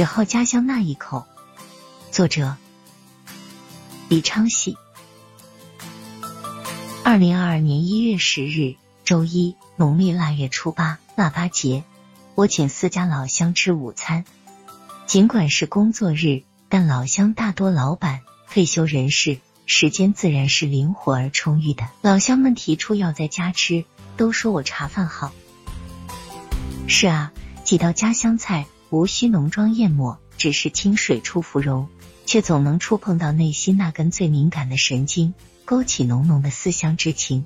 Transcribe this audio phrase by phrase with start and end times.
[0.00, 1.26] 只好家乡那一口。
[2.10, 2.56] 作者：
[4.08, 4.78] 李昌喜。
[7.04, 11.84] 二零二二年一月十日，周一，农历腊月初八，腊八节。
[12.34, 14.24] 我请四家老乡吃午餐。
[15.06, 21.86] 尽管是工作日，但老乡大多老板、退休人士，时间自然是灵活而充裕的。
[22.00, 23.84] 老乡们提出要在家吃，
[24.16, 25.30] 都说我茶饭好。
[26.88, 27.32] 是啊，
[27.64, 28.64] 几道家乡菜。
[28.90, 31.88] 无需浓妆艳抹，只是清水出芙蓉，
[32.26, 35.32] 却总能触碰到内心那根最敏感的神经，
[35.64, 37.44] 勾起浓浓的思乡之情。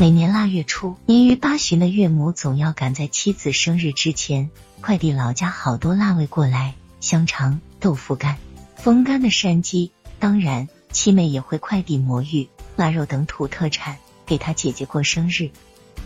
[0.00, 8.38] 每年腊月初，年逾八旬的岳母总要赶在妻子生日之前，快递老家好多腊味过来，香肠、豆腐干、
[8.74, 15.50] 风干的山鸡，当然七妹也会快递魔芋、腊肉等土特产给她姐姐过生日。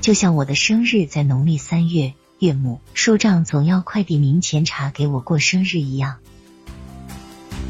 [0.02, 2.12] 就像我的生日在农历三月。
[2.39, 6.19] 岳母叔丈总要快递明前茶给我过生日一样，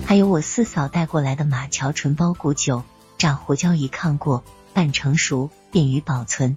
[0.04, 2.82] 还有我四嫂带过来的马桥纯包谷酒，
[3.16, 4.42] 炸胡椒一炕过，
[4.74, 6.56] 半成熟，便于保存。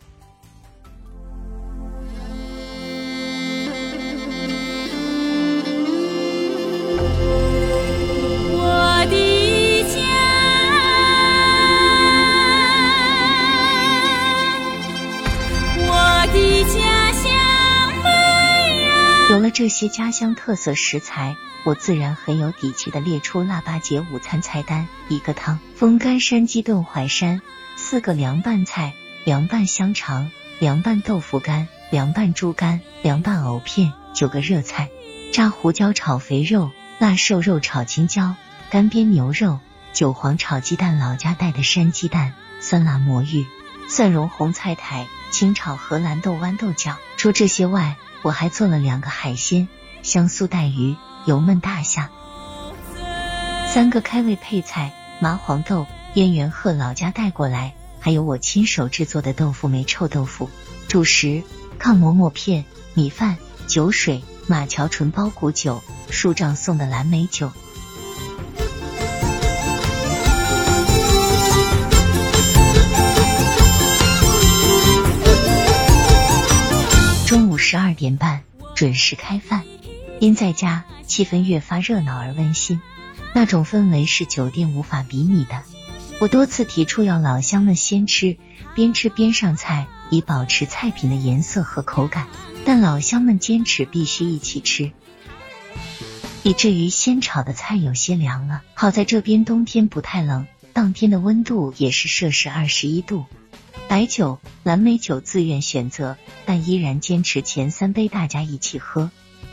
[19.30, 27.40] 有了这些家乡特色食材，我自然很有底气的列出腊八节午餐菜单：一个汤，风干山鸡炖淮山；
[27.76, 34.90] 四个凉拌菜，凉拌香肠，凉拌豆腐干，凉拌猪肝，凉拌藕片；九个热菜，
[35.32, 38.34] 炸胡椒炒肥肉，腊瘦肉炒青椒，
[38.72, 39.60] 干煸牛肉，
[39.94, 43.46] 韭黄炒鸡蛋，老家带的山鸡蛋，酸辣魔芋，
[43.88, 46.98] 蒜蓉红菜苔，清炒荷兰豆豌豆角。
[47.16, 49.68] 除这些外，我还做了两个海鲜，
[50.04, 52.10] 香酥带鱼、油焖大虾，
[53.68, 55.86] 三个开胃配菜，麻黄豆、
[56.16, 60.50] 燕园鹤老家带过来，还有我亲手制作的豆腐梅臭豆腐。
[60.88, 61.44] 主食：
[61.80, 67.52] 炕馍馍片、米饭、酒水、马桥纯包谷酒、树丈送的蓝莓酒。
[77.70, 78.42] 十二点半
[78.74, 79.64] 准时开饭，
[80.20, 82.82] 因在家，气氛越发热闹而温馨，
[83.36, 85.62] 那种氛围是酒店无法比拟的。
[86.20, 88.38] 我多次提出要老乡们先吃，
[88.74, 92.26] 边吃边上菜，以保持菜品的颜色和口感，
[92.66, 94.92] 但老乡们坚持必须一起吃，
[96.42, 98.64] 以至于先炒的菜有些凉了。
[98.74, 103.26] 好在这边冬天不太冷，当天的温度也是摄氏二十一度。
[103.88, 106.16] 白酒、蓝莓酒自愿选择，
[106.46, 109.10] 但依然坚持前三杯大家一起喝。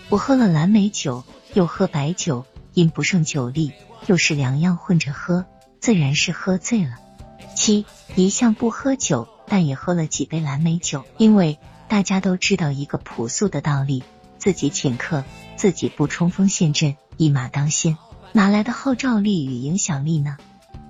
[0.09, 2.45] 我喝了蓝莓酒，又喝白酒，
[2.75, 3.73] 因不胜酒力，
[4.07, 5.47] 又是两样混着喝，
[5.81, 6.97] 自然是喝醉了。
[7.55, 14.05] 七一向不喝酒，但也喝了几杯蓝莓酒，因为大家都知道一个朴素的道理：
[14.39, 15.25] 自己请客，
[15.57, 17.97] 自己不冲锋陷阵，一马当先，
[18.33, 20.37] 哪来的号召力与影响力呢？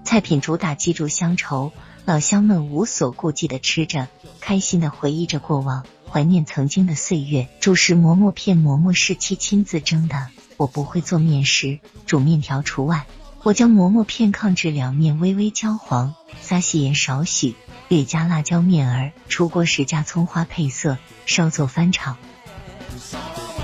[0.06, 1.72] 菜品主打记住乡愁。
[2.05, 4.06] 老乡们无所顾忌的吃着，
[4.41, 7.49] 开心的回忆着过往，怀念曾经的岁月。
[7.59, 13.05] 主食馍馍片，馍馍是妻亲自蒸的，我不会做面食，煮面条除外。
[13.43, 17.56] 我将馍馍片炕至两面微微焦黄，撒细盐少许，
[17.89, 22.16] 略加辣椒面儿，出锅时加葱花配色，稍作翻炒。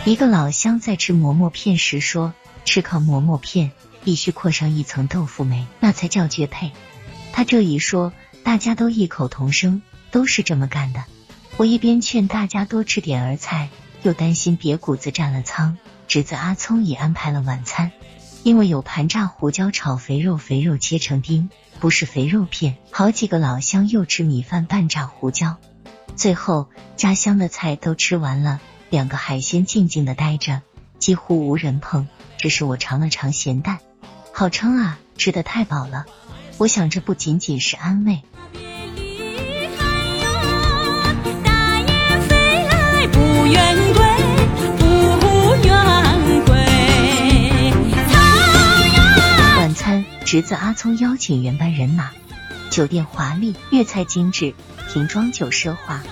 [0.05, 2.35] 一个老乡在吃馍馍片时说
[2.67, 3.71] ：“吃炕馍馍片
[4.05, 6.73] 必须扩上一层豆腐梅，那才叫绝配。”
[7.33, 8.13] 他这一说。
[8.45, 11.05] 大家都异口同声，都是这么干的。
[11.59, 13.69] 我一边劝大家多吃点儿菜，
[14.03, 15.79] 又担心瘪谷子占了仓。
[16.09, 17.93] 侄子阿聪也安排了晚餐，
[18.43, 22.79] 因为有盘炸胡椒炒肥肉，肥肉切成丁，不是肥肉片。
[22.91, 25.57] 好几个老乡又吃米饭拌炸胡椒。
[26.17, 30.63] 最后家乡的菜都吃完了，两个海鲜静静的待着，
[30.99, 32.09] 几乎无人碰。
[32.39, 33.79] 只是我尝了尝咸蛋，
[34.35, 36.07] 好撑啊，吃的太饱了。
[36.59, 38.23] 我想这不仅仅是安慰。
[49.59, 52.11] 晚餐，侄子阿聪邀请原班人马，
[52.71, 54.55] 酒店华丽，粤菜精致，
[54.93, 56.03] 瓶装酒奢华，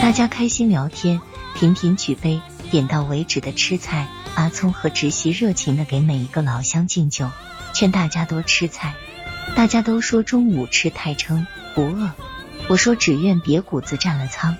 [0.00, 1.20] 大家开心聊天，
[1.54, 2.40] 频频举杯，
[2.70, 4.08] 点到为止的吃菜。
[4.34, 7.30] 阿聪和侄媳热情的给每一个老乡敬酒，
[7.72, 8.94] 劝大家多吃菜。
[9.56, 12.10] 大家都说中午吃太撑，不饿。
[12.68, 14.56] 我说只愿别谷子占了仓。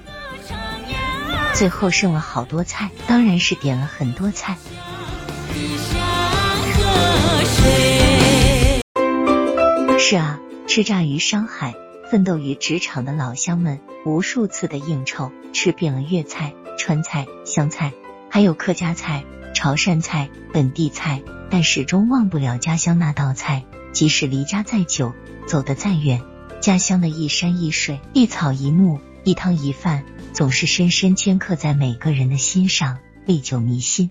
[1.54, 4.56] 最后剩了好多菜，当然是点了很多菜。
[9.98, 11.74] 是啊，吃炸于商海，
[12.10, 17.92] 奋斗于职场的老乡们，无数次的应酬，吃遍了粤菜、川菜、湘菜，
[18.28, 19.24] 还有客家菜、
[19.60, 23.66] 潮汕菜、本地菜，但始终忘不了家乡那道菜。
[23.92, 25.12] 即使离家再久，
[25.46, 26.22] 走得再远，
[26.62, 34.10] 家乡的一山一水、一草一木、一汤一饭，总是深深镌刻在每个人的心上，历久弥新。